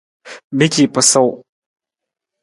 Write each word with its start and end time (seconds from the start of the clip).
Mi 0.57 0.65
ci 0.73 0.83
pasuu. 0.93 1.31